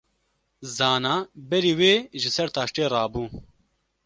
[0.75, 1.15] Zana
[1.49, 3.23] berî wê ji ser taştê rabû.